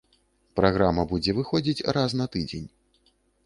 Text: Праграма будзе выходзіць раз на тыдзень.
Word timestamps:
Праграма 0.59 1.03
будзе 1.11 1.31
выходзіць 1.41 1.85
раз 2.01 2.19
на 2.21 2.25
тыдзень. 2.37 2.69